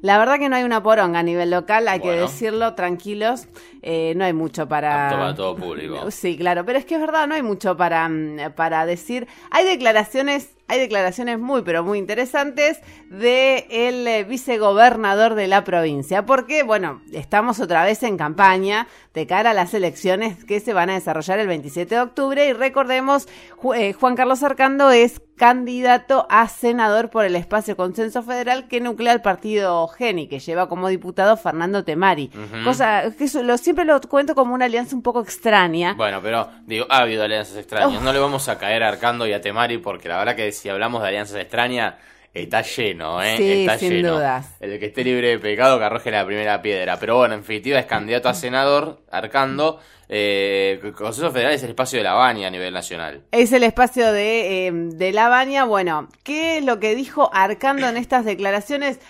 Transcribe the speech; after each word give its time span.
La 0.00 0.18
verdad 0.18 0.38
que 0.38 0.48
no 0.48 0.56
hay 0.56 0.64
una 0.64 0.82
poronga 0.82 1.20
a 1.20 1.22
nivel 1.22 1.50
local, 1.50 1.88
hay 1.88 2.00
que 2.00 2.10
decirlo, 2.10 2.74
tranquilos, 2.74 3.46
eh, 3.80 4.12
no 4.16 4.24
hay 4.24 4.34
mucho 4.34 4.68
para... 4.68 5.08
para 5.10 5.34
todo 5.34 5.56
público. 5.56 6.10
Sí, 6.10 6.36
claro, 6.36 6.66
pero 6.66 6.78
es 6.78 6.84
que 6.84 6.96
es 6.96 7.00
verdad, 7.00 7.26
no 7.26 7.34
hay 7.34 7.42
mucho 7.42 7.76
para, 7.76 8.08
mm, 8.08 8.52
para 8.54 8.84
decir. 8.84 9.26
Hay 9.50 9.64
declaraciones 9.64 10.50
hay 10.66 10.80
declaraciones 10.80 11.38
muy 11.38 11.62
pero 11.62 11.82
muy 11.82 11.98
interesantes 11.98 12.80
de 13.10 13.66
el 13.70 14.06
eh, 14.06 14.24
vicegobernador 14.24 15.34
de 15.34 15.46
la 15.46 15.64
provincia, 15.64 16.26
porque 16.26 16.62
bueno, 16.62 17.02
estamos 17.12 17.60
otra 17.60 17.84
vez 17.84 18.02
en 18.02 18.16
campaña 18.16 18.86
de 19.12 19.26
cara 19.26 19.50
a 19.50 19.54
las 19.54 19.74
elecciones 19.74 20.44
que 20.44 20.60
se 20.60 20.72
van 20.72 20.90
a 20.90 20.94
desarrollar 20.94 21.38
el 21.38 21.46
27 21.46 21.94
de 21.94 22.00
octubre 22.00 22.46
y 22.46 22.52
recordemos 22.52 23.28
eh, 23.76 23.92
Juan 23.92 24.16
Carlos 24.16 24.42
Arcando 24.42 24.90
es 24.90 25.20
candidato 25.36 26.26
a 26.30 26.48
senador 26.48 27.10
por 27.10 27.24
el 27.24 27.36
espacio 27.36 27.76
Consenso 27.76 28.22
Federal 28.22 28.68
que 28.68 28.80
nuclea 28.80 29.12
el 29.12 29.20
partido 29.20 29.86
Geni, 29.88 30.28
que 30.28 30.38
lleva 30.38 30.68
como 30.68 30.88
diputado 30.88 31.36
Fernando 31.36 31.84
Temari. 31.84 32.30
Cosa 32.62 33.12
que 33.16 33.26
lo, 33.42 33.58
siempre 33.58 33.84
lo 33.84 34.00
cuento 34.02 34.34
como 34.34 34.54
una 34.54 34.66
alianza 34.66 34.94
un 34.94 35.02
poco 35.02 35.20
extraña. 35.20 35.94
Bueno, 35.94 36.20
pero 36.22 36.48
digo, 36.66 36.86
ha 36.88 36.98
habido 36.98 37.24
alianzas 37.24 37.56
extrañas. 37.56 38.00
Oh. 38.00 38.04
No 38.04 38.12
le 38.12 38.18
vamos 38.18 38.48
a 38.48 38.58
caer 38.58 38.82
a 38.82 38.88
Arcando 38.88 39.26
y 39.26 39.32
a 39.32 39.40
Temari 39.40 39.78
porque 39.78 40.08
la 40.08 40.18
verdad 40.18 40.36
que 40.36 40.44
si 40.54 40.68
hablamos 40.68 41.02
de 41.02 41.08
alianzas 41.08 41.38
extrañas, 41.40 41.94
está 42.34 42.62
lleno, 42.62 43.22
¿eh? 43.22 43.36
Sí, 43.36 43.52
está 43.60 43.78
sin 43.78 43.92
lleno. 43.92 44.14
dudas. 44.14 44.56
El 44.60 44.78
que 44.78 44.86
esté 44.86 45.04
libre 45.04 45.28
de 45.28 45.38
pecado 45.38 45.78
que 45.78 45.84
arroje 45.84 46.10
la 46.10 46.26
primera 46.26 46.60
piedra. 46.60 46.98
Pero 46.98 47.16
bueno, 47.16 47.34
en 47.34 47.40
definitiva 47.40 47.78
es 47.78 47.86
candidato 47.86 48.28
a 48.28 48.34
senador, 48.34 49.00
Arcando. 49.10 49.78
Eh, 50.08 50.80
el 50.82 50.92
Consejo 50.92 51.30
Federal 51.30 51.52
es 51.52 51.62
el 51.62 51.70
espacio 51.70 51.98
de 51.98 52.04
la 52.04 52.12
Baña 52.12 52.48
a 52.48 52.50
nivel 52.50 52.74
nacional. 52.74 53.22
Es 53.32 53.52
el 53.52 53.62
espacio 53.62 54.12
de, 54.12 54.66
eh, 54.66 54.72
de 54.72 55.12
la 55.12 55.28
Baña. 55.28 55.64
Bueno, 55.64 56.08
¿qué 56.24 56.58
es 56.58 56.64
lo 56.64 56.78
que 56.78 56.94
dijo 56.94 57.30
Arcando 57.32 57.88
en 57.88 57.96
estas 57.96 58.24
declaraciones? 58.24 59.00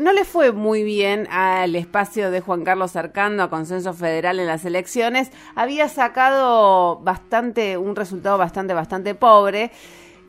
no 0.00 0.12
le 0.12 0.24
fue 0.24 0.50
muy 0.50 0.82
bien 0.82 1.28
al 1.30 1.76
espacio 1.76 2.32
de 2.32 2.40
Juan 2.40 2.64
Carlos 2.64 2.96
Arcando, 2.96 3.44
a 3.44 3.50
Consenso 3.50 3.92
Federal 3.94 4.40
en 4.40 4.48
las 4.48 4.64
elecciones. 4.64 5.30
Había 5.54 5.88
sacado 5.88 6.98
bastante, 6.98 7.76
un 7.76 7.94
resultado 7.94 8.36
bastante, 8.36 8.74
bastante 8.74 9.14
pobre. 9.14 9.70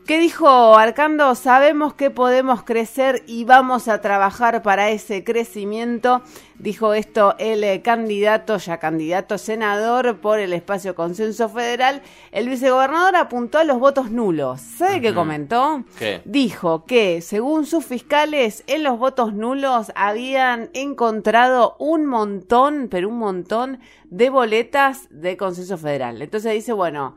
¿Qué 0.06 0.18
dijo 0.18 0.76
Arcando? 0.76 1.32
Sabemos 1.36 1.94
que 1.94 2.10
podemos 2.10 2.64
crecer 2.64 3.22
y 3.28 3.44
vamos 3.44 3.86
a 3.86 4.00
trabajar 4.00 4.60
para 4.60 4.90
ese 4.90 5.22
crecimiento. 5.22 6.22
Dijo 6.58 6.92
esto 6.92 7.36
el 7.38 7.82
candidato, 7.82 8.56
ya 8.56 8.78
candidato 8.78 9.38
senador 9.38 10.18
por 10.18 10.40
el 10.40 10.54
espacio 10.54 10.96
Consenso 10.96 11.48
Federal. 11.48 12.02
El 12.32 12.48
vicegobernador 12.48 13.14
apuntó 13.14 13.58
a 13.58 13.64
los 13.64 13.78
votos 13.78 14.10
nulos. 14.10 14.60
¿Sabe 14.60 15.00
qué 15.00 15.14
comentó? 15.14 15.84
¿Qué? 15.96 16.20
Dijo 16.24 16.84
que, 16.84 17.20
según 17.20 17.64
sus 17.64 17.84
fiscales, 17.84 18.64
en 18.66 18.82
los 18.82 18.98
votos 18.98 19.34
nulos 19.34 19.92
habían 19.94 20.70
encontrado 20.74 21.76
un 21.78 22.06
montón, 22.06 22.88
pero 22.90 23.08
un 23.08 23.18
montón 23.18 23.78
de 24.10 24.30
boletas 24.30 25.06
de 25.10 25.36
Consenso 25.36 25.78
Federal. 25.78 26.22
Entonces 26.22 26.52
dice, 26.54 26.72
bueno, 26.72 27.14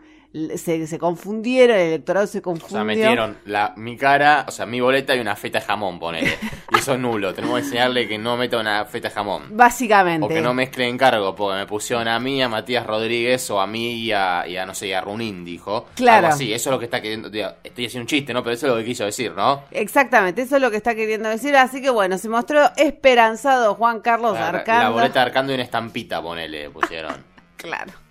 se, 0.57 0.85
se, 0.87 0.99
confundieron, 0.99 1.77
el 1.77 1.87
electorado 1.87 2.27
se 2.27 2.41
confundió. 2.41 2.67
O 2.67 2.79
sea, 2.79 2.83
metieron 2.83 3.37
la, 3.45 3.73
mi 3.77 3.95
cara, 3.95 4.45
o 4.47 4.51
sea, 4.51 4.65
mi 4.65 4.81
boleta 4.81 5.15
y 5.15 5.19
una 5.19 5.35
feta 5.35 5.59
de 5.59 5.65
jamón, 5.65 5.97
ponele. 5.97 6.37
y 6.71 6.77
eso 6.77 6.93
es 6.93 6.99
nulo. 6.99 7.33
Tenemos 7.33 7.59
que 7.59 7.65
enseñarle 7.65 8.07
que 8.07 8.17
no 8.17 8.35
meta 8.35 8.57
una 8.57 8.83
feta 8.85 9.07
de 9.07 9.15
jamón. 9.15 9.43
Básicamente. 9.51 10.25
O 10.25 10.27
que 10.27 10.41
no 10.41 10.53
mezcle 10.53 10.87
encargo, 10.87 11.35
porque 11.35 11.59
me 11.59 11.65
pusieron 11.65 12.07
a 12.07 12.19
mí, 12.19 12.41
a 12.41 12.49
Matías 12.49 12.85
Rodríguez, 12.85 13.49
o 13.49 13.61
a 13.61 13.67
mí 13.67 13.93
y 13.93 14.11
a, 14.11 14.45
y 14.45 14.57
a 14.57 14.65
no 14.65 14.73
sé, 14.73 14.93
a 14.93 15.01
Runín, 15.01 15.45
dijo. 15.45 15.87
Claro. 15.95 16.27
Algo 16.27 16.35
así, 16.35 16.53
eso 16.53 16.69
es 16.69 16.73
lo 16.73 16.79
que 16.79 16.85
está 16.85 17.01
queriendo. 17.01 17.29
Estoy 17.29 17.85
haciendo 17.85 18.03
un 18.03 18.07
chiste, 18.07 18.33
¿no? 18.33 18.43
Pero 18.43 18.55
eso 18.55 18.67
es 18.67 18.73
lo 18.73 18.77
que 18.79 18.85
quiso 18.85 19.05
decir, 19.05 19.31
¿no? 19.31 19.63
Exactamente, 19.71 20.41
eso 20.41 20.57
es 20.57 20.61
lo 20.61 20.69
que 20.69 20.77
está 20.77 20.95
queriendo 20.95 21.29
decir. 21.29 21.55
Así 21.55 21.81
que 21.81 21.89
bueno, 21.89 22.17
se 22.17 22.27
mostró 22.27 22.71
esperanzado 22.75 23.75
Juan 23.75 24.01
Carlos 24.01 24.33
la, 24.33 24.49
Arcando. 24.49 24.83
La 24.83 24.89
boleta 24.89 25.19
de 25.19 25.25
Arcando 25.25 25.51
y 25.53 25.55
una 25.55 25.63
estampita, 25.63 26.21
ponele, 26.21 26.69
pusieron. 26.69 27.23
claro. 27.57 28.04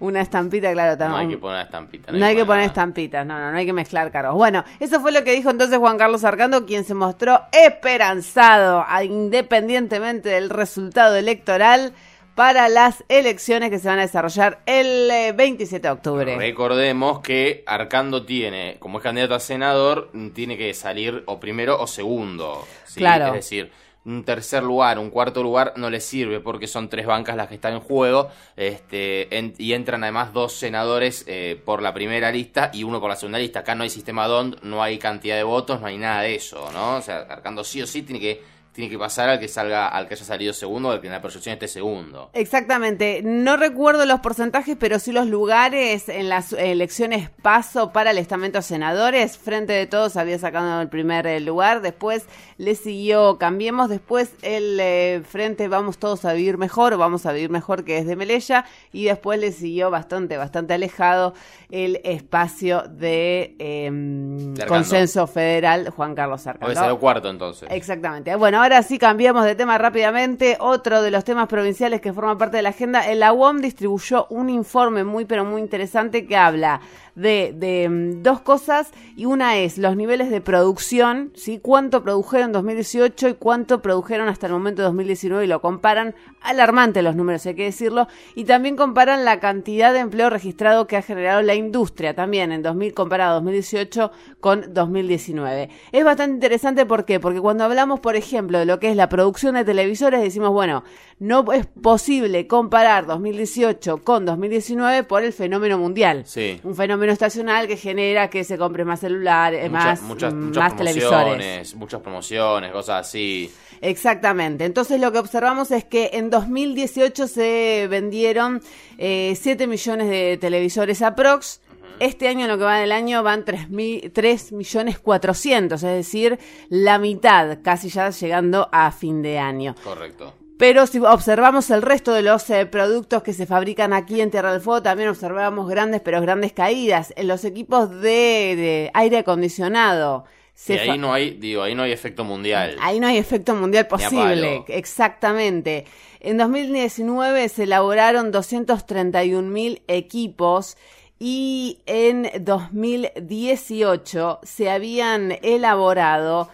Una 0.00 0.20
estampita, 0.20 0.72
claro, 0.72 0.96
también. 0.96 1.12
No 1.12 1.28
hay 1.28 1.28
que 1.28 1.38
poner 1.38 1.64
estampita. 1.64 2.12
No, 2.12 2.26
hay 2.26 2.36
que 2.36 2.44
poner 2.44 2.64
estampitas, 2.64 3.26
no, 3.26 3.38
no, 3.38 3.50
no 3.52 3.56
hay 3.56 3.66
que 3.66 3.72
mezclar 3.72 4.10
cargos. 4.10 4.34
Bueno, 4.34 4.64
eso 4.80 5.00
fue 5.00 5.12
lo 5.12 5.24
que 5.24 5.32
dijo 5.32 5.50
entonces 5.50 5.78
Juan 5.78 5.98
Carlos 5.98 6.24
Arcando, 6.24 6.66
quien 6.66 6.84
se 6.84 6.94
mostró 6.94 7.42
esperanzado, 7.52 8.84
independientemente 9.02 10.28
del 10.30 10.50
resultado 10.50 11.16
electoral, 11.16 11.92
para 12.34 12.68
las 12.68 13.02
elecciones 13.08 13.70
que 13.70 13.78
se 13.78 13.88
van 13.88 13.98
a 13.98 14.02
desarrollar 14.02 14.60
el 14.66 15.34
27 15.34 15.76
eh, 15.76 15.80
de 15.80 15.88
octubre. 15.90 16.36
Recordemos 16.36 17.20
que 17.20 17.64
Arcando 17.66 18.26
tiene, 18.26 18.76
como 18.78 18.98
es 18.98 19.02
candidato 19.02 19.34
a 19.34 19.40
senador, 19.40 20.10
tiene 20.34 20.58
que 20.58 20.74
salir 20.74 21.22
o 21.26 21.40
primero 21.40 21.80
o 21.80 21.86
segundo. 21.86 22.66
Claro. 22.94 23.28
Es 23.28 23.32
decir, 23.32 23.72
un 24.06 24.24
tercer 24.24 24.62
lugar, 24.62 24.98
un 24.98 25.10
cuarto 25.10 25.42
lugar 25.42 25.74
no 25.76 25.90
le 25.90 26.00
sirve 26.00 26.40
porque 26.40 26.68
son 26.68 26.88
tres 26.88 27.06
bancas 27.06 27.36
las 27.36 27.48
que 27.48 27.56
están 27.56 27.74
en 27.74 27.80
juego 27.80 28.30
este, 28.56 29.28
y 29.58 29.72
entran 29.72 30.04
además 30.04 30.32
dos 30.32 30.52
senadores 30.52 31.24
eh, 31.26 31.60
por 31.64 31.82
la 31.82 31.92
primera 31.92 32.30
lista 32.30 32.70
y 32.72 32.84
uno 32.84 33.00
por 33.00 33.10
la 33.10 33.16
segunda 33.16 33.38
lista. 33.38 33.60
Acá 33.60 33.74
no 33.74 33.82
hay 33.82 33.90
sistema 33.90 34.28
DONT, 34.28 34.62
no 34.62 34.82
hay 34.82 34.98
cantidad 34.98 35.36
de 35.36 35.42
votos, 35.42 35.80
no 35.80 35.88
hay 35.88 35.98
nada 35.98 36.22
de 36.22 36.36
eso, 36.36 36.70
¿no? 36.72 36.96
O 36.96 37.02
sea, 37.02 37.26
Arcando 37.28 37.64
sí 37.64 37.82
o 37.82 37.86
sí 37.86 38.02
tiene 38.02 38.20
que 38.20 38.55
tiene 38.76 38.90
que 38.90 38.98
pasar 38.98 39.30
al 39.30 39.40
que 39.40 39.48
salga, 39.48 39.88
al 39.88 40.06
que 40.06 40.14
haya 40.14 40.24
salido 40.24 40.52
segundo, 40.52 40.90
al 40.90 41.00
que 41.00 41.06
en 41.06 41.14
la 41.14 41.22
proyección 41.22 41.54
esté 41.54 41.66
segundo. 41.66 42.28
Exactamente. 42.34 43.22
No 43.24 43.56
recuerdo 43.56 44.04
los 44.04 44.20
porcentajes, 44.20 44.76
pero 44.78 44.98
sí 44.98 45.12
los 45.12 45.26
lugares 45.28 46.10
en 46.10 46.28
las 46.28 46.52
elecciones 46.52 47.30
paso 47.40 47.90
para 47.90 48.10
el 48.10 48.18
estamento 48.18 48.60
senadores. 48.60 49.38
Frente 49.38 49.72
de 49.72 49.86
todos 49.86 50.18
había 50.18 50.38
sacado 50.38 50.82
el 50.82 50.90
primer 50.90 51.26
eh, 51.26 51.40
lugar. 51.40 51.80
Después 51.80 52.26
le 52.58 52.74
siguió 52.74 53.38
Cambiemos. 53.38 53.88
Después 53.88 54.34
el 54.42 54.78
eh, 54.78 55.22
frente 55.26 55.68
Vamos 55.68 55.96
Todos 55.96 56.26
a 56.26 56.34
Vivir 56.34 56.58
Mejor, 56.58 56.98
Vamos 56.98 57.24
a 57.24 57.32
Vivir 57.32 57.48
Mejor, 57.48 57.82
que 57.82 57.96
es 57.96 58.06
de 58.06 58.14
Melella. 58.14 58.66
Y 58.92 59.04
después 59.04 59.40
le 59.40 59.52
siguió 59.52 59.90
bastante, 59.90 60.36
bastante 60.36 60.74
alejado 60.74 61.32
el 61.70 62.02
espacio 62.04 62.82
de, 62.82 63.56
em, 63.58 64.54
Consenso 64.68 65.26
Federal, 65.26 65.88
Juan 65.88 66.14
Carlos 66.14 66.46
Arcando. 66.46 66.78
Hoy 66.78 66.90
el 66.90 66.98
cuarto 66.98 67.30
entonces. 67.30 67.70
Exactamente. 67.72 68.36
Bueno, 68.36 68.65
ahora 68.66 68.82
sí 68.82 68.98
cambiamos 68.98 69.44
de 69.44 69.54
tema 69.54 69.78
rápidamente. 69.78 70.56
Otro 70.58 71.00
de 71.00 71.12
los 71.12 71.22
temas 71.22 71.46
provinciales 71.46 72.00
que 72.00 72.12
forma 72.12 72.36
parte 72.36 72.56
de 72.56 72.64
la 72.64 72.70
agenda, 72.70 73.08
el 73.08 73.22
UOM 73.22 73.60
distribuyó 73.60 74.26
un 74.28 74.50
informe 74.50 75.04
muy 75.04 75.24
pero 75.24 75.44
muy 75.44 75.62
interesante 75.62 76.26
que 76.26 76.36
habla 76.36 76.80
de, 77.16 77.52
de, 77.56 77.88
mm, 77.88 78.22
dos 78.22 78.40
cosas 78.40 78.92
y 79.16 79.24
una 79.24 79.56
es 79.56 79.78
los 79.78 79.96
niveles 79.96 80.30
de 80.30 80.40
producción, 80.40 81.32
¿sí? 81.34 81.58
cuánto 81.60 82.04
produjeron 82.04 82.46
en 82.46 82.52
2018 82.52 83.28
y 83.28 83.34
cuánto 83.34 83.82
produjeron 83.82 84.28
hasta 84.28 84.46
el 84.46 84.52
momento 84.52 84.82
de 84.82 84.86
2019 84.86 85.44
y 85.44 85.48
lo 85.48 85.60
comparan, 85.60 86.14
alarmante 86.40 87.02
los 87.02 87.16
números 87.16 87.44
hay 87.46 87.54
que 87.54 87.64
decirlo, 87.64 88.06
y 88.34 88.44
también 88.44 88.76
comparan 88.76 89.24
la 89.24 89.40
cantidad 89.40 89.92
de 89.92 90.00
empleo 90.00 90.30
registrado 90.30 90.86
que 90.86 90.96
ha 90.96 91.02
generado 91.02 91.42
la 91.42 91.54
industria 91.54 92.14
también 92.14 92.52
en 92.52 92.62
2000 92.62 92.94
comparado 92.94 93.34
2018 93.36 94.12
con 94.38 94.72
2019. 94.72 95.70
Es 95.90 96.04
bastante 96.04 96.34
interesante 96.34 96.86
¿por 96.86 97.04
qué? 97.04 97.18
Porque 97.18 97.40
cuando 97.40 97.64
hablamos, 97.64 98.00
por 98.00 98.16
ejemplo, 98.16 98.58
de 98.58 98.66
lo 98.66 98.78
que 98.78 98.90
es 98.90 98.96
la 98.96 99.08
producción 99.08 99.54
de 99.54 99.64
televisores, 99.64 100.20
decimos, 100.20 100.50
bueno, 100.50 100.84
no 101.18 101.50
es 101.52 101.66
posible 101.66 102.46
comparar 102.46 103.06
2018 103.06 103.98
con 104.04 104.26
2019 104.26 105.04
por 105.04 105.24
el 105.24 105.32
fenómeno 105.32 105.78
mundial. 105.78 106.24
Sí. 106.26 106.60
Un 106.62 106.74
fenómeno 106.74 107.05
estacional 107.12 107.66
que 107.66 107.76
genera 107.76 108.28
que 108.28 108.44
se 108.44 108.58
compre 108.58 108.84
más 108.84 109.00
celulares, 109.00 109.70
más, 109.70 110.02
muchas, 110.02 110.32
mm, 110.32 110.46
muchas 110.46 110.62
más 110.62 110.76
televisores. 110.76 111.74
Muchas 111.74 112.00
promociones, 112.00 112.72
cosas 112.72 113.06
así. 113.06 113.50
Exactamente. 113.80 114.64
Entonces 114.64 115.00
lo 115.00 115.12
que 115.12 115.18
observamos 115.18 115.70
es 115.70 115.84
que 115.84 116.10
en 116.14 116.30
2018 116.30 117.26
se 117.26 117.86
vendieron 117.88 118.62
eh, 118.98 119.36
7 119.40 119.66
millones 119.66 120.08
de 120.08 120.38
televisores 120.40 121.02
aprox. 121.02 121.60
Este 121.98 122.28
año, 122.28 122.42
en 122.44 122.48
lo 122.48 122.58
que 122.58 122.64
va 122.64 122.78
del 122.78 122.92
año, 122.92 123.22
van 123.22 123.44
3, 123.46 124.52
millones 124.52 124.98
400, 124.98 125.82
es 125.82 125.90
decir, 125.90 126.38
la 126.68 126.98
mitad, 126.98 127.58
casi 127.62 127.88
ya 127.88 128.10
llegando 128.10 128.68
a 128.70 128.92
fin 128.92 129.22
de 129.22 129.38
año. 129.38 129.74
Correcto. 129.82 130.34
Pero 130.58 130.86
si 130.86 130.98
observamos 131.00 131.68
el 131.70 131.82
resto 131.82 132.14
de 132.14 132.22
los 132.22 132.48
eh, 132.48 132.64
productos 132.64 133.22
que 133.22 133.34
se 133.34 133.44
fabrican 133.44 133.92
aquí 133.92 134.22
en 134.22 134.30
Tierra 134.30 134.52
del 134.52 134.62
Fuego, 134.62 134.82
también 134.82 135.10
observamos 135.10 135.68
grandes, 135.68 136.00
pero 136.00 136.22
grandes 136.22 136.54
caídas. 136.54 137.12
En 137.16 137.28
los 137.28 137.44
equipos 137.44 137.90
de, 138.00 138.90
aire 138.94 139.18
acondicionado. 139.18 140.24
y 140.66 140.72
ahí 140.72 140.96
no 140.96 141.12
hay, 141.12 141.32
digo, 141.32 141.62
ahí 141.62 141.74
no 141.74 141.82
hay 141.82 141.92
efecto 141.92 142.24
mundial. 142.24 142.74
Ahí 142.80 143.00
no 143.00 143.06
hay 143.06 143.18
efecto 143.18 143.54
mundial 143.54 143.86
posible, 143.86 144.64
exactamente. 144.68 145.84
En 146.20 146.38
2019 146.38 147.50
se 147.50 147.64
elaboraron 147.64 148.32
231 148.32 149.50
mil 149.50 149.82
equipos 149.88 150.78
y 151.18 151.80
en 151.84 152.30
2018 152.40 154.40
se 154.42 154.70
habían 154.70 155.36
elaborado 155.42 156.48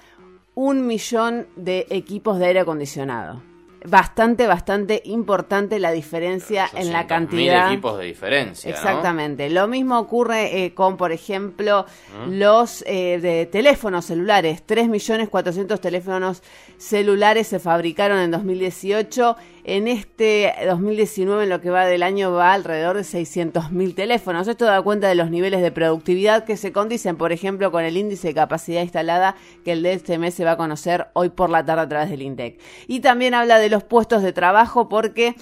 un 0.55 0.89
millón 0.89 1.47
de 1.55 1.87
equipos 1.89 2.41
de 2.41 2.47
aire 2.47 2.59
acondicionado 2.61 3.52
bastante, 3.85 4.47
bastante 4.47 5.03
importante 5.05 5.79
la 5.79 5.93
diferencia 5.93 6.69
en 6.75 6.93
la 6.93 7.07
cantidad. 7.07 7.67
Mil 7.67 7.73
equipos 7.75 7.99
de 7.99 8.05
diferencia. 8.05 8.71
Exactamente. 8.71 9.51
Lo 9.51 9.69
mismo 9.69 9.99
ocurre 9.99 10.65
eh, 10.65 10.75
con, 10.75 10.97
por 10.97 11.13
ejemplo, 11.13 11.87
¿Mm? 12.27 12.39
los 12.39 12.85
eh, 12.87 13.19
de 13.21 13.47
teléfonos 13.47 14.07
celulares. 14.07 14.65
3.400.000 14.67 15.81
teléfonos 15.81 16.43
celulares 16.79 17.47
se 17.47 17.59
fabricaron 17.59 18.19
en 18.19 18.31
2018 18.31 19.37
en 19.65 19.87
este 19.87 20.53
2019, 20.67 21.45
en 21.45 21.49
lo 21.49 21.61
que 21.61 21.71
va 21.71 21.87
del 21.87 22.03
año, 22.03 22.33
va 22.33 22.53
alrededor 22.53 22.97
de 22.97 23.03
600.000 23.03 23.95
teléfonos. 23.95 24.49
Esto 24.49 24.65
da 24.65 24.83
cuenta 24.83 25.09
de 25.09 25.15
los 25.15 25.31
niveles 25.31 25.63
de 25.63 25.71
productividad 25.71 26.45
que 26.45 26.57
se 26.57 26.73
condicen, 26.73 27.17
por 27.17 27.33
ejemplo, 27.33 27.71
con 27.71 27.85
el 27.85 27.97
índice 27.97 28.29
de 28.29 28.35
capacidad 28.35 28.83
instalada 28.83 29.37
que 29.65 29.73
el 29.73 29.83
de 29.83 29.93
este 29.93 30.19
mes 30.19 30.35
se 30.35 30.45
va 30.45 30.53
a 30.53 30.57
conocer 30.57 31.07
hoy 31.13 31.29
por 31.29 31.51
la 31.51 31.65
tarde 31.65 31.83
a 31.83 31.89
través 31.89 32.11
del 32.11 32.23
INDEC. 32.23 32.59
Y 32.89 33.01
también 33.01 33.35
habla 33.35 33.59
de 33.59 33.69
los 33.69 33.85
puestos 33.85 34.23
de 34.23 34.33
trabajo 34.33 34.89
porque... 34.89 35.35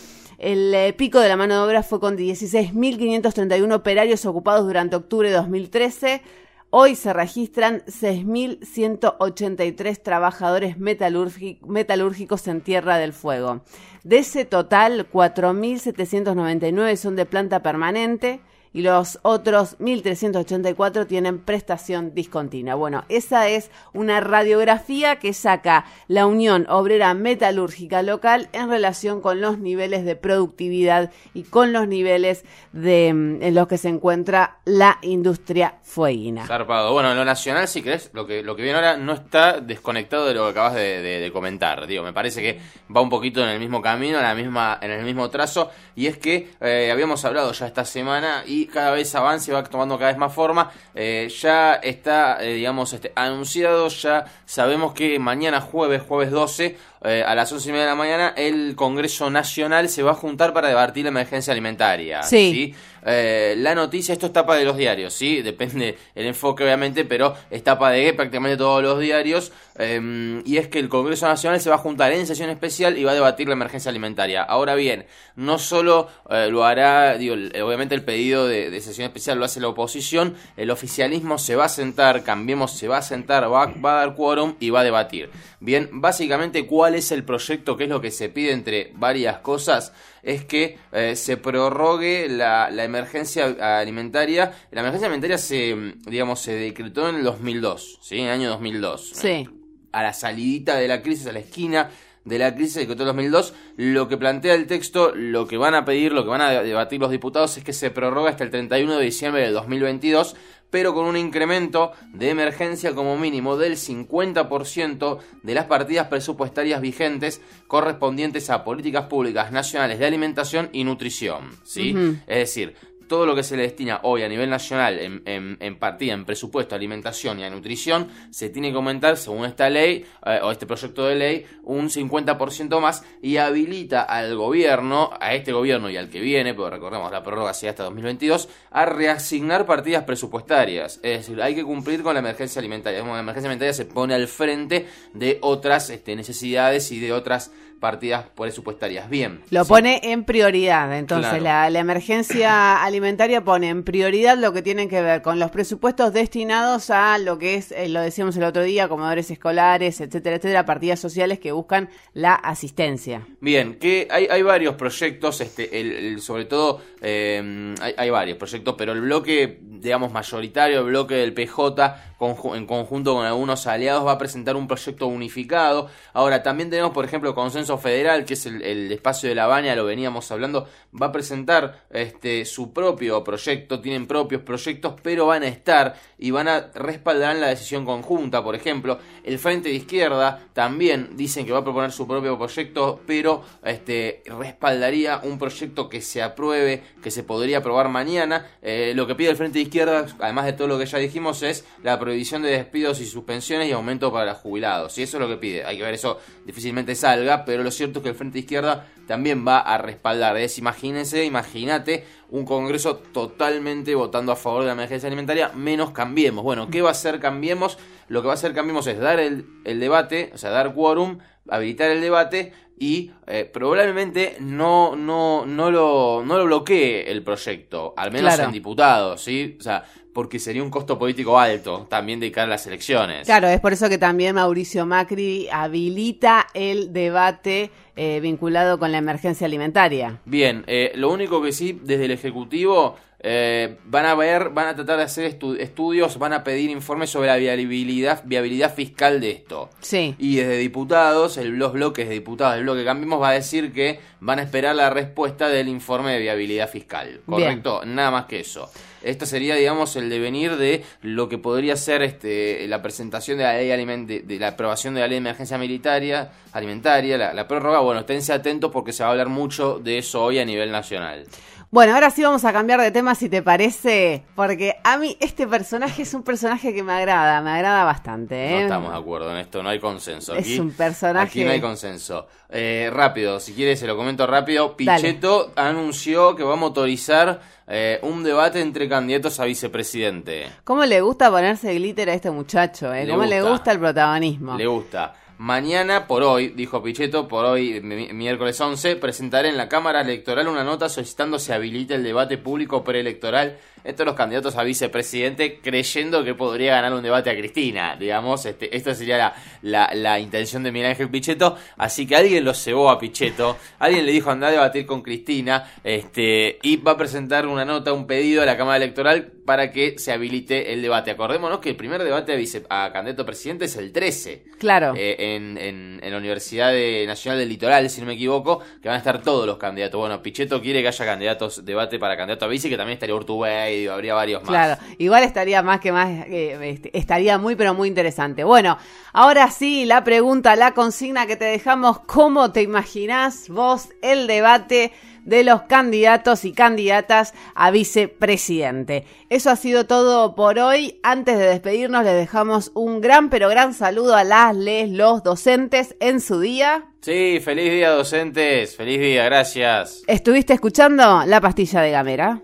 El 0.43 0.73
eh, 0.73 0.95
pico 0.95 1.21
de 1.21 1.29
la 1.29 1.37
mano 1.37 1.53
de 1.53 1.61
obra 1.61 1.83
fue 1.83 2.01
con 2.01 2.17
16.531 2.17 3.75
operarios 3.75 4.25
ocupados 4.25 4.65
durante 4.65 4.97
octubre 4.97 5.29
de 5.29 5.35
2013. 5.35 6.23
Hoy 6.73 6.95
se 6.95 7.13
registran 7.13 7.81
6.183 7.87 10.01
trabajadores 10.01 10.79
metalúrgicos 10.79 12.47
en 12.47 12.61
Tierra 12.61 12.97
del 12.97 13.13
Fuego. 13.13 13.63
De 14.05 14.19
ese 14.19 14.45
total, 14.45 15.11
4.799 15.11 16.95
son 16.95 17.17
de 17.17 17.27
planta 17.27 17.61
permanente, 17.61 18.39
y 18.73 18.83
los 18.83 19.19
otros 19.23 19.79
1.384 19.79 21.07
tienen 21.07 21.39
prestación 21.39 22.15
discontinua. 22.15 22.75
Bueno, 22.75 23.05
esa 23.09 23.49
es 23.49 23.71
una 23.93 24.21
radiografía 24.21 25.17
que 25.17 25.33
saca 25.33 25.87
la 26.09 26.27
Unión 26.27 26.67
Obrera 26.69 27.15
Metalúrgica 27.15 28.03
Local 28.03 28.49
en 28.53 28.69
relación 28.71 29.21
con 29.21 29.41
los 29.41 29.59
niveles 29.59 30.05
de 30.05 30.17
productividad 30.17 31.11
y 31.35 31.43
con 31.43 31.73
los 31.73 31.89
niveles 31.89 32.45
de, 32.73 33.13
mm, 33.13 33.43
en 33.43 33.55
los 33.55 33.67
que 33.67 33.79
se 33.79 33.89
encuentra 33.89 34.59
la 34.65 34.99
industria 35.03 35.79
fueguina. 35.83 36.47
Zarpado. 36.47 36.93
Bueno, 36.93 37.11
en 37.11 37.17
lo 37.17 37.25
nacional, 37.25 37.67
si 37.67 37.83
crees, 37.83 38.11
lo 38.13 38.27
que, 38.27 38.43
lo 38.43 38.55
que 38.55 38.63
viene 38.63 38.77
ahora 38.77 38.97
no 38.97 39.13
está 39.13 39.61
desconectado 39.61 40.27
de 40.27 40.35
lo 40.35 40.45
que 40.45 40.51
acabas 40.51 40.75
de, 40.75 41.31
comentar. 41.33 41.87
Digo, 41.87 42.03
me 42.03 42.13
parece 42.13 42.43
que 42.43 42.61
va 42.95 43.01
un 43.01 43.09
poquito 43.09 43.43
en 43.43 43.51
el 43.51 43.61
mismo 43.61 43.81
camino, 43.81 44.19
en, 44.19 44.25
la 44.25 44.35
misma, 44.35 44.79
en 44.81 44.91
el 44.91 45.05
mismo 45.05 45.31
trazo, 45.31 45.71
y 45.95 46.07
es 46.07 46.19
que 46.19 46.51
eh, 46.61 46.91
habíamos 46.93 47.25
hablado 47.25 47.53
ya 47.53 47.67
esta 47.67 47.85
semana 47.85 48.43
y 48.47 48.60
cada 48.67 48.93
vez 48.93 49.15
avanza 49.15 49.51
y 49.51 49.55
va 49.55 49.63
tomando 49.65 49.99
cada 49.99 50.11
vez 50.11 50.19
más 50.19 50.33
forma. 50.33 50.71
Eh, 50.95 51.29
ya 51.41 51.75
está, 51.75 52.43
eh, 52.43 52.55
digamos, 52.55 52.93
este, 52.93 53.13
anunciado, 53.15 53.89
ya 53.89 54.27
sabemos 54.45 54.93
que 54.95 55.19
mañana 55.19 55.61
jueves, 55.61 56.03
jueves 56.03 56.31
12, 56.31 56.77
eh, 57.03 57.25
a 57.27 57.35
las 57.35 57.51
once 57.51 57.69
y 57.69 57.73
media 57.73 57.85
de 57.85 57.91
la 57.91 57.97
mañana, 57.97 58.35
el 58.37 58.75
Congreso 58.77 59.31
Nacional 59.31 59.89
se 59.89 60.03
va 60.03 60.11
a 60.11 60.15
juntar 60.15 60.53
para 60.53 60.69
debatir 60.69 61.05
la 61.05 61.11
emergencia 61.11 61.53
alimentaria. 61.53 62.23
Sí. 62.23 62.75
Eh, 63.05 63.55
la 63.57 63.75
noticia, 63.75 64.13
esto 64.13 64.27
es 64.27 64.33
tapa 64.33 64.57
de 64.57 64.65
los 64.65 64.77
diarios, 64.77 65.15
¿sí? 65.15 65.43
Depende 65.43 65.97
el 66.15 66.27
enfoque, 66.27 66.65
obviamente, 66.65 67.05
pero 67.05 67.35
es 67.51 67.65
tapa 67.65 67.91
de 67.91 68.13
prácticamente 68.13 68.57
todos 68.57 68.83
los 68.83 69.01
diarios. 69.01 69.53
Em, 69.77 70.43
y 70.45 70.59
es 70.59 70.69
que 70.69 70.79
el 70.79 70.91
Congreso 70.91 71.27
Nacional 71.27 71.59
se 71.59 71.71
va 71.71 71.77
a 71.77 71.79
juntar 71.79 72.13
en 72.13 72.27
sesión 72.27 72.51
especial 72.51 72.99
y 72.99 73.05
va 73.05 73.13
a 73.13 73.15
debatir 73.15 73.49
la 73.49 73.55
emergencia 73.55 73.89
alimentaria. 73.89 74.43
Ahora 74.43 74.75
bien, 74.75 75.07
no 75.37 75.59
solo 75.59 76.09
eh, 76.29 76.49
lo 76.51 76.65
hará, 76.65 77.17
digo, 77.17 77.35
obviamente 77.65 77.95
el 77.95 78.05
pedido 78.05 78.47
de, 78.47 78.79
sesión 78.83 79.07
especial 79.07 79.39
lo 79.39 79.47
hace 79.47 79.59
la 79.59 79.69
oposición, 79.69 80.35
el 80.59 80.71
oficialismo 80.71 81.39
se 81.39 81.57
va 81.57 81.65
a 81.65 81.69
sentar, 81.71 82.25
Cambiemos 82.25 82.73
se 82.73 82.89
va 82.89 82.99
a 82.99 83.03
sentar, 83.03 83.51
va, 83.51 83.73
va 83.83 83.93
a 83.93 84.07
dar 84.07 84.15
quórum 84.15 84.57
y 84.61 84.69
va 84.69 84.81
a 84.81 84.85
debatir. 84.85 85.31
Bien, 85.61 85.89
básicamente, 85.93 86.67
¿cuál 86.67 86.90
es 86.95 87.13
el 87.13 87.25
proyecto? 87.25 87.77
¿Qué 87.77 87.85
es 87.85 87.91
lo 87.91 88.01
que 88.01 88.11
se 88.11 88.29
pide 88.29 88.53
entre 88.53 88.93
varias 88.95 89.39
cosas? 89.39 89.93
Es 90.23 90.45
que 90.45 90.79
eh, 90.93 91.17
se 91.17 91.37
prorrogue 91.37 92.29
la, 92.29 92.69
emergencia 92.85 93.79
alimentaria. 93.79 94.53
La 94.71 94.81
emergencia 94.81 95.07
alimentaria 95.07 95.39
se, 95.39 95.95
digamos, 96.07 96.41
se 96.41 96.55
decretó 96.55 97.09
en 97.09 97.17
el 97.17 97.25
2002, 97.25 97.99
¿sí? 98.03 98.19
En 98.19 98.27
el 98.27 98.33
año 98.33 98.51
2002. 98.51 99.11
Sí. 99.15 99.49
A 99.93 100.03
la 100.03 100.13
salidita 100.13 100.77
de 100.77 100.89
la 100.89 101.03
crisis, 101.03 101.27
a 101.27 101.33
la 101.33 101.41
esquina 101.41 101.91
de 102.25 102.39
la 102.39 102.55
crisis 102.55 102.87
de 102.87 102.95
2002, 102.95 103.55
lo 103.77 104.09
que 104.09 104.17
plantea 104.17 104.55
el 104.55 104.67
texto, 104.67 105.13
lo 105.15 105.47
que 105.47 105.57
van 105.57 105.75
a 105.75 105.85
pedir, 105.85 106.13
lo 106.13 106.23
que 106.23 106.31
van 106.31 106.43
a 106.43 106.63
debatir 106.63 107.01
los 107.01 107.11
diputados 107.11 107.57
es 107.57 107.65
que 107.65 107.73
se 107.73 107.91
prorroga 107.91 108.31
hasta 108.31 108.45
el 108.45 108.51
31 108.51 108.99
de 108.99 109.05
diciembre 109.05 109.43
de 109.43 109.51
2022, 109.51 110.37
pero 110.71 110.95
con 110.95 111.07
un 111.07 111.17
incremento 111.17 111.93
de 112.13 112.31
emergencia 112.31 112.95
como 112.95 113.19
mínimo 113.19 113.57
del 113.57 113.77
50% 113.77 115.19
de 115.43 115.55
las 115.55 115.67
partidas 115.67 116.09
presupuestarias 116.09 116.81
vigentes 116.81 117.41
correspondientes 117.67 118.51
a 118.51 118.65
políticas 118.65 119.07
públicas 119.07 119.53
nacionales 119.53 119.99
de 119.99 120.07
alimentación 120.07 120.71
y 120.73 120.85
nutrición, 120.85 121.51
¿sí? 121.65 121.95
Es 122.27 122.39
decir, 122.39 122.75
todo 123.11 123.27
lo 123.27 123.35
que 123.35 123.43
se 123.43 123.57
le 123.57 123.65
destina 123.65 123.99
hoy 124.05 124.23
a 124.23 124.29
nivel 124.29 124.49
nacional 124.49 125.01
en, 125.01 125.23
en, 125.25 125.57
en 125.59 125.79
partida, 125.81 126.15
en 126.15 126.25
presupuesto, 126.25 126.77
alimentación 126.77 127.41
y 127.41 127.43
a 127.43 127.51
nutrición, 127.51 128.07
se 128.31 128.51
tiene 128.51 128.71
que 128.71 128.77
aumentar, 128.77 129.17
según 129.17 129.47
esta 129.47 129.69
ley 129.69 130.07
eh, 130.25 130.39
o 130.41 130.53
este 130.53 130.65
proyecto 130.65 131.07
de 131.07 131.17
ley, 131.17 131.47
un 131.65 131.91
50% 131.91 132.81
más 132.81 133.03
y 133.21 133.39
habilita 133.39 134.03
al 134.03 134.37
gobierno, 134.37 135.11
a 135.19 135.35
este 135.35 135.51
gobierno 135.51 135.91
y 135.91 135.97
al 135.97 136.09
que 136.09 136.21
viene, 136.21 136.55
pero 136.55 136.71
recordemos 136.71 137.11
la 137.11 137.25
prórroga 137.25 137.53
sigue 137.53 137.71
hasta 137.71 137.83
2022, 137.83 138.49
a 138.71 138.87
reasignar 138.87 139.67
partidas 139.67 140.05
presupuestarias. 140.05 141.01
Es 141.03 141.27
decir, 141.27 141.43
hay 141.43 141.57
que 141.57 141.65
cumplir 141.65 142.05
con 142.05 142.15
la 142.15 142.21
emergencia 142.21 142.61
alimentaria. 142.61 143.03
La 143.03 143.19
emergencia 143.19 143.49
alimentaria 143.49 143.75
se 143.75 143.87
pone 143.87 144.15
al 144.15 144.29
frente 144.29 144.87
de 145.15 145.39
otras 145.43 145.91
este, 145.91 146.15
necesidades 146.15 146.93
y 146.93 147.01
de 147.01 147.13
otras 147.13 147.51
partidas 147.81 148.27
presupuestarias. 148.37 149.09
Bien. 149.09 149.41
Lo 149.51 149.65
Sí. 149.65 149.69
pone 149.71 150.01
en 150.05 150.25
prioridad. 150.25 150.97
Entonces, 150.99 151.31
Claro. 151.31 151.43
la, 151.45 151.71
la 151.71 151.79
emergencia 151.79 152.83
alimentaria 152.85 153.43
pone 153.43 153.69
en 153.71 153.83
prioridad 153.85 154.37
lo 154.37 154.53
que 154.53 154.63
tiene 154.63 154.87
que 154.89 155.01
ver 155.01 155.23
con 155.23 155.39
los 155.39 155.51
presupuestos 155.51 156.13
destinados 156.13 156.91
a 156.91 157.17
lo 157.19 157.39
que 157.39 157.55
es, 157.55 157.73
eh, 157.73 157.89
lo 157.89 158.01
decíamos 158.03 158.37
el 158.37 158.45
otro 158.45 158.63
día, 158.63 158.87
comedores 158.89 159.31
escolares, 159.31 160.01
etcétera, 160.01 160.37
etcétera, 160.37 160.65
partidas 160.67 161.01
sociales 161.01 161.39
que 161.41 161.53
buscan 161.53 161.89
la 162.13 162.35
asistencia. 162.35 163.27
Bien, 163.41 163.75
que 163.79 164.07
hay, 164.11 164.27
hay 164.31 164.43
varios 164.43 164.75
proyectos, 164.75 165.41
este, 165.41 165.81
el, 165.81 165.93
el- 165.93 166.21
sobre 166.21 166.45
todo 166.45 166.83
eh, 167.03 167.75
hay, 167.97 168.11
varios 168.11 168.37
proyectos, 168.39 168.75
pero 168.77 168.93
el 168.93 169.01
bloque, 169.01 169.59
digamos, 169.63 170.13
mayoritario, 170.13 170.81
el 170.81 170.87
bloque 170.87 171.15
del 171.15 171.33
PJ, 171.33 171.97
conju- 172.19 172.57
en 172.57 172.67
conjunto 172.67 173.15
con 173.15 173.25
algunos 173.25 173.67
aliados, 173.67 174.07
va 174.07 174.13
a 174.13 174.19
presentar 174.19 174.57
un 174.57 174.69
proyecto 174.69 175.07
unificado. 175.07 175.89
Ahora, 176.13 176.43
también 176.43 176.71
tenemos, 176.71 176.93
por 176.93 177.05
ejemplo, 177.05 177.35
Consenso 177.35 177.79
Federal, 177.79 178.25
que 178.25 178.35
es 178.35 178.47
el, 178.47 178.63
el 178.63 178.93
espacio 178.93 179.29
de 179.29 179.35
la 179.35 179.47
Baña, 179.47 179.75
lo 179.75 179.85
veníamos 179.85 180.31
hablando, 180.31 180.69
va 181.01 181.07
a 181.07 181.13
presentar 181.13 181.87
este, 181.91 182.45
su 182.45 182.73
propio 182.73 183.25
proyecto, 183.25 183.81
tienen 183.81 184.07
propios 184.07 184.43
proyectos, 184.43 184.95
pero 185.03 185.27
van 185.27 185.43
a 185.43 185.49
estar 185.49 185.95
y 186.19 186.31
van 186.31 186.49
a 186.49 186.71
respaldar 186.75 187.37
la 187.37 187.49
decisión 187.49 187.85
conjunta, 187.87 188.45
por 188.45 188.55
ejemplo. 188.55 188.99
El 189.25 189.39
Frente 189.39 189.71
de 189.71 189.77
Izquierda 189.77 190.49
también 190.53 191.17
dicen 191.17 191.47
que 191.47 191.53
va 191.53 191.61
a 191.61 191.65
proponer 191.65 191.93
su 191.93 192.07
propio 192.07 192.37
proyecto, 192.37 193.01
pero 193.07 193.43
este, 193.65 194.23
respaldaría 194.27 195.21
un 195.23 195.39
proyecto 195.39 195.89
que 195.89 196.03
se 196.03 196.23
apruebe, 196.23 196.83
que 197.03 197.11
se 197.11 197.23
podría 197.23 197.59
aprobar 197.59 197.89
mañana. 197.89 198.47
Eh, 198.63 198.93
lo 198.95 199.07
que 199.07 199.15
pide 199.15 199.31
el 199.31 199.37
Frente 199.37 199.59
de 199.59 199.63
Izquierda, 199.63 200.07
además 200.19 200.47
de 200.47 200.53
todo 200.53 200.69
lo 200.69 200.79
que 200.79 200.87
ya 200.87 200.99
dijimos, 200.99 201.43
es 201.43 201.65
la 201.83 201.99
prohibición 201.99 202.43
de 202.43 202.51
despidos 202.51 203.01
y 203.01 203.07
suspensiones 203.07 203.69
y 203.69 203.73
aumento 203.73 204.13
para 204.13 204.33
los 204.33 204.39
jubilados. 204.39 204.97
Y 204.99 205.03
eso 205.03 205.17
es 205.17 205.21
lo 205.23 205.29
que 205.29 205.37
pide. 205.37 205.65
Hay 205.65 205.77
que 205.77 205.83
ver, 205.83 205.95
eso 205.95 206.19
difícilmente 206.45 206.95
salga, 206.95 207.45
pero 207.45 207.63
lo 207.63 207.71
cierto 207.71 207.99
es 207.99 208.03
que 208.03 208.09
el 208.11 208.15
Frente 208.15 208.35
de 208.35 208.41
Izquierda 208.41 208.87
también 209.07 209.47
va 209.47 209.59
a 209.59 209.79
respaldar. 209.79 210.37
Es, 210.37 210.59
imagínense, 210.59 211.25
imagínate 211.25 212.05
un 212.31 212.45
Congreso 212.45 212.97
totalmente 212.97 213.95
votando 213.95 214.33
a 214.33 214.37
favor 214.37 214.61
de 214.61 214.67
la 214.67 214.73
emergencia 214.73 215.09
alimentaria, 215.09 215.51
menos 215.51 215.91
Cambiemos. 215.91 216.45
Bueno, 216.45 216.71
¿qué 216.71 216.83
va 216.83 216.91
a 216.91 216.93
hacer 216.93 217.19
Cambiemos? 217.19 217.79
Lo 218.09 218.23
que 218.23 218.27
va 218.29 218.35
a 218.35 218.37
hacer 218.37 218.55
Cambiemos 218.55 218.87
es 218.87 218.99
dar 218.99 219.19
el, 219.19 219.47
el 219.65 219.81
debate, 219.81 220.31
o 220.35 220.39
sea, 220.39 220.51
dar 220.51 220.75
quórum, 220.75 221.19
habilitar 221.49 221.91
el 221.91 222.01
debate 222.01 222.53
y 222.81 223.13
eh, 223.27 223.45
probablemente 223.45 224.39
no, 224.41 224.97
no, 224.97 225.45
no, 225.47 225.71
lo, 225.71 226.25
no 226.25 226.39
lo 226.39 226.45
bloquee 226.47 227.11
el 227.13 227.23
proyecto, 227.23 227.93
al 227.97 228.11
menos 228.11 228.33
Claro. 228.35 228.49
en 228.49 228.53
diputados, 228.53 229.21
¿sí? 229.23 229.57
O 229.61 229.63
sea, 229.63 229.85
porque 230.15 230.39
sería 230.39 230.63
un 230.63 230.71
costo 230.71 230.99
político 230.99 231.39
alto 231.39 231.87
también 231.91 232.19
de 232.19 232.33
cara 232.33 232.47
a 232.47 232.51
las 232.51 232.67
elecciones. 232.67 233.27
Claro, 233.27 233.49
es 233.49 233.61
por 233.61 233.73
eso 233.75 233.89
que 233.91 233.99
también 233.99 234.35
Mauricio 234.35 234.87
Macri 234.87 235.47
habilita 235.53 236.47
el 236.55 236.93
debate 236.93 237.71
eh, 237.97 238.19
vinculado 238.21 238.79
con 238.79 238.91
la 238.93 238.99
emergencia 238.99 239.47
alimentaria. 239.47 240.19
Bien, 240.25 240.65
eh, 240.67 240.91
lo 240.97 241.13
único 241.13 241.43
que 241.43 241.53
sí, 241.53 241.79
desde 241.85 242.07
el 242.07 242.11
Ejecutivo 242.13 242.97
eh, 243.23 243.77
van 243.85 244.07
a 244.07 244.15
ver, 244.15 244.49
van 244.49 244.69
a 244.69 244.75
tratar 244.75 244.97
de 244.97 245.05
hacer 245.05 245.39
estu- 245.39 245.59
estudios, 245.61 246.19
van 246.19 246.33
a 246.33 246.43
pedir 246.43 246.71
informes 246.71 247.11
sobre 247.11 247.29
la 247.29 247.37
viabilidad, 247.37 248.23
viabilidad 248.25 248.75
fiscal 248.75 249.21
de 249.21 249.31
esto. 249.31 249.69
Sí. 249.81 250.15
Y 250.19 250.37
desde 250.37 250.57
diputados, 250.57 251.37
el, 251.37 251.51
los 251.51 251.73
bloques 251.73 252.09
de 252.09 252.15
diputados 252.15 252.55
del 252.55 252.65
bloque 252.65 252.85
Cambiemos 252.85 253.21
va 253.21 253.29
a 253.31 253.33
decir 253.33 253.73
que 253.73 254.01
van 254.21 254.39
a 254.39 254.43
esperar 254.43 254.75
la 254.75 254.91
respuesta 254.91 255.49
del 255.49 255.69
informe 255.69 256.13
de 256.13 256.21
viabilidad 256.21 256.69
fiscal. 256.69 257.09
Bien. 257.09 257.21
¿Correcto? 257.27 257.83
Nada 257.85 258.11
más 258.11 258.25
que 258.25 258.41
eso. 258.41 258.71
Esto 259.03 259.25
sería, 259.25 259.55
digamos, 259.55 259.97
el 259.97 260.11
devenir 260.11 260.57
de 260.57 260.85
lo 261.01 261.29
que 261.31 261.39
podría 261.39 261.75
ser 261.77 262.03
este, 262.03 262.67
la 262.69 262.83
presentación 262.83 263.39
de 263.39 263.45
la 263.45 263.55
ley 263.55 263.69
de, 264.05 264.21
de 264.21 264.39
la 264.39 264.49
aprobación 264.49 264.93
de 264.95 265.01
la 265.01 265.07
ley 265.07 265.15
de 265.15 265.19
emergencia 265.19 265.57
militaria, 265.57 266.33
alimentaria, 266.53 267.17
la, 267.17 267.33
la 267.33 267.49
prórroga. 267.49 267.81
Bueno, 267.81 268.01
esténse 268.01 268.35
atentos 268.35 268.71
porque 268.71 268.93
se 268.93 269.03
va 269.03 269.09
a 269.09 269.13
hablar 269.13 269.29
mucho 269.29 269.79
de 269.79 269.97
eso 269.99 270.23
hoy 270.23 270.39
a 270.39 270.45
nivel 270.45 270.71
nacional. 270.71 271.25
Bueno, 271.73 271.95
ahora 271.95 272.11
sí 272.11 272.25
vamos 272.25 272.45
a 272.45 272.53
cambiar 272.53 272.81
de 272.81 272.91
tema 272.91 273.15
si 273.15 273.29
te 273.29 273.43
parece, 273.43 274.25
porque 274.35 274.75
a 274.83 274.99
mí 274.99 275.17
este 275.21 275.47
personaje 275.47 276.03
es 276.03 276.13
un 276.15 276.25
personaje 276.25 276.75
que 276.75 276.83
me 276.83 276.93
agrada, 276.93 277.41
me 277.43 277.51
agrada 277.51 277.85
bastante. 277.85 278.35
¿eh? 278.49 278.55
No 278.55 278.61
estamos 278.63 278.91
de 278.93 278.99
acuerdo 278.99 279.31
en 279.31 279.37
esto, 279.37 279.63
no 279.63 279.69
hay 279.69 279.79
consenso. 279.79 280.35
Es 280.35 280.47
Aquí, 280.47 280.59
un 280.59 280.73
personaje- 280.73 281.29
Aquí 281.29 281.45
no 281.45 281.53
hay 281.53 281.61
consenso. 281.61 282.27
Eh, 282.49 282.91
rápido, 282.93 283.39
si 283.39 283.53
quieres 283.53 283.79
se 283.79 283.87
lo 283.87 283.97
comento 283.97 284.27
rápido. 284.27 284.77
Pichetto 284.77 285.53
anunció 285.55 286.35
que 286.35 286.43
va 286.43 286.55
a 286.55 286.57
motorizar 286.57 287.41
eh, 287.69 288.01
un 288.03 288.25
debate 288.25 288.61
entre 288.61 288.89
candidatos 288.89 289.39
a 289.39 289.45
vicepresidente. 289.45 290.47
¿Cómo 290.65 290.85
le 290.85 291.01
gusta 291.01 291.31
ponerse 291.31 291.73
glitter 291.73 292.11
a 292.11 292.15
este 292.15 292.33
muchacho? 292.33 292.93
¿eh? 292.93 293.07
¿Cómo 293.09 293.23
le 293.25 293.43
gusta. 293.43 293.51
gusta 293.53 293.71
el 293.71 293.79
protagonismo? 293.79 294.57
Le 294.59 294.67
gusta. 294.67 295.15
Mañana, 295.41 296.07
por 296.07 296.23
hoy, 296.23 296.49
dijo 296.49 296.83
Pichetto, 296.83 297.27
por 297.27 297.47
hoy, 297.47 297.81
mi- 297.81 298.13
miércoles 298.13 298.61
11, 298.61 298.97
presentaré 298.97 299.49
en 299.49 299.57
la 299.57 299.71
Cámara 299.71 300.03
Electoral 300.03 300.47
una 300.49 300.65
nota 300.65 300.91
solicitando 300.91 301.39
se 301.39 301.55
habilite 301.55 301.95
el 301.95 302.03
debate 302.03 302.37
público 302.37 302.85
preelectoral 302.85 303.57
entre 303.83 304.05
los 304.05 304.15
candidatos 304.15 304.57
a 304.57 304.65
vicepresidente, 304.65 305.59
creyendo 305.63 306.23
que 306.25 306.35
podría 306.35 306.75
ganar 306.75 306.93
un 306.93 307.03
debate 307.03 307.31
a 307.31 307.35
Cristina. 307.39 307.97
Digamos, 307.99 308.45
este, 308.45 308.77
esta 308.77 308.95
sería 308.95 309.17
la, 309.17 309.35
la, 309.63 309.91
la 309.95 310.21
intención 310.21 310.63
de 310.63 310.73
Miguel 310.73 310.91
Ángel 310.91 311.09
Pichetto. 311.09 311.57
Así 311.79 312.07
que 312.07 312.17
alguien 312.17 312.45
lo 312.45 312.53
cebó 312.53 312.91
a 312.91 312.99
Pichetto, 312.99 313.57
alguien 313.79 314.05
le 314.05 314.13
dijo 314.13 314.31
anda 314.31 314.49
a 314.49 314.51
debatir 314.51 314.85
con 314.85 315.01
Cristina, 315.01 315.73
este, 315.83 316.59
y 316.63 316.77
va 316.77 316.93
a 316.93 316.97
presentar 316.99 317.47
una 317.47 317.65
nota, 317.65 317.95
un 317.95 318.07
pedido 318.07 318.43
a 318.43 318.45
la 318.45 318.59
Cámara 318.59 318.77
Electoral 318.77 319.33
para 319.51 319.73
que 319.73 319.99
se 319.99 320.13
habilite 320.13 320.73
el 320.73 320.81
debate. 320.81 321.11
Acordémonos 321.11 321.59
que 321.59 321.71
el 321.71 321.75
primer 321.75 322.05
debate 322.05 322.33
a, 322.35 322.37
vice- 322.37 322.65
a 322.71 322.89
candidato 322.93 323.23
a 323.23 323.27
presidente 323.27 323.65
es 323.65 323.75
el 323.75 323.91
13 323.91 324.45
Claro. 324.61 324.95
eh, 324.97 325.17
en, 325.35 325.59
en- 325.59 325.99
en 326.01 326.11
la 326.13 326.19
Universidad 326.19 326.71
de- 326.71 327.05
Nacional 327.05 327.37
del 327.41 327.49
Litoral, 327.49 327.91
si 327.91 328.01
no 328.01 328.07
me 328.07 328.13
equivoco, 328.13 328.61
que 328.81 328.87
van 328.89 328.95
a 328.95 328.99
estar 328.99 329.21
todos 329.23 329.49
los 329.49 329.57
candidatos. 329.59 329.99
Bueno, 329.99 330.23
Pichetto 330.23 330.63
quiere 330.63 330.83
que 330.83 330.87
haya 330.89 331.05
candidatos, 331.05 331.65
debate 331.65 331.99
para 331.99 332.17
candidato 332.17 332.45
a 332.45 332.49
vice, 332.49 332.69
que 332.69 332.77
también 332.77 332.95
estaría 332.95 333.13
Urtubey, 333.17 333.89
habría 333.89 334.15
varios 334.15 334.43
más. 334.43 334.51
Claro, 334.51 334.81
igual 334.99 335.25
estaría 335.25 335.63
más 335.65 335.81
que 335.81 335.91
más, 335.91 336.09
eh, 336.29 336.57
este, 336.71 336.97
estaría 336.97 337.37
muy 337.37 337.57
pero 337.57 337.75
muy 337.75 337.89
interesante. 337.89 338.45
Bueno, 338.45 338.79
ahora 339.13 339.51
sí, 339.51 339.85
la 339.85 340.05
pregunta, 340.05 340.55
la 340.55 340.75
consigna 340.75 341.27
que 341.27 341.35
te 341.35 341.47
dejamos, 341.47 341.99
¿cómo 342.07 342.53
te 342.53 342.63
imaginás 342.63 343.49
vos 343.49 343.89
el 344.01 344.29
debate 344.29 344.93
de 345.31 345.45
los 345.45 345.63
candidatos 345.63 346.45
y 346.45 346.53
candidatas 346.53 347.33
a 347.55 347.71
vicepresidente? 347.71 349.07
Eso 349.31 349.49
ha 349.49 349.57
sido 349.57 349.87
todo 349.87 350.35
por 350.35 350.59
hoy. 350.59 351.01
Antes 351.03 351.39
de 351.39 351.47
despedirnos, 351.47 352.05
les 352.05 352.15
dejamos 352.15 352.73
un 352.75 353.01
gran 353.01 353.31
pero 353.31 353.49
gran 353.49 353.73
saludo 353.73 354.17
a 354.17 354.25
las, 354.25 354.55
les, 354.55 354.91
los 354.91 355.23
docentes 355.23 355.97
en 356.01 356.21
su 356.21 356.41
día. 356.41 356.89
Sí, 357.01 357.41
feliz 357.43 357.71
día, 357.71 357.91
docentes. 357.91 358.77
Feliz 358.77 359.01
día, 359.01 359.25
gracias. 359.25 360.03
¿Estuviste 360.07 360.53
escuchando 360.53 361.23
La 361.25 361.41
Pastilla 361.41 361.81
de 361.81 361.91
Gamera? 361.93 362.43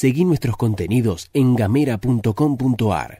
Seguí 0.00 0.24
nuestros 0.24 0.56
contenidos 0.56 1.28
en 1.34 1.56
gamera.com.ar. 1.56 3.16